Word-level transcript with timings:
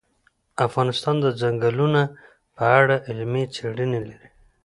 افغانستان 0.67 1.15
د 1.21 1.25
ځنګلونه 1.41 2.01
په 2.55 2.63
اړه 2.79 2.95
علمي 3.07 3.43
څېړنې 3.55 3.99
لري. 4.09 4.29